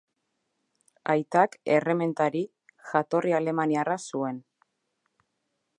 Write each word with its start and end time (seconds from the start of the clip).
Aitak, 1.13 1.57
errementari, 1.75 2.41
jatorri 2.93 3.35
alemaniarra 3.41 3.99
zuen. 4.13 4.41